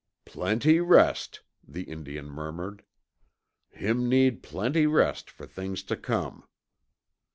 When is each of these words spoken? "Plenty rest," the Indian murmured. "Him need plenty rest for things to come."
"Plenty 0.25 0.79
rest," 0.79 1.41
the 1.63 1.83
Indian 1.83 2.25
murmured. 2.25 2.83
"Him 3.69 4.09
need 4.09 4.41
plenty 4.41 4.87
rest 4.87 5.29
for 5.29 5.45
things 5.45 5.83
to 5.83 5.95
come." 5.95 6.43